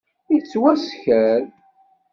Yettwasker. 0.33 1.41